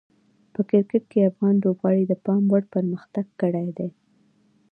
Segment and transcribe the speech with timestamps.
[0.53, 3.89] په کرکټ کې افغان لوبغاړي د پام وړ پرمختګ کړی دی.